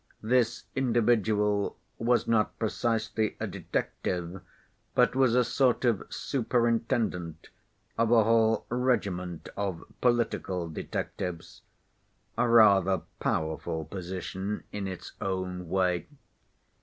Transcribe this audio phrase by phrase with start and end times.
[0.23, 4.41] This individual was not precisely a detective
[4.95, 7.49] but was a sort of superintendent
[7.99, 16.07] of a whole regiment of political detectives—a rather powerful position in its own way.